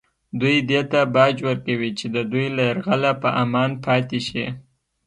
[0.39, 4.45] دوی دې ته باج ورکوي چې د دوی له یرغله په امان پاتې شي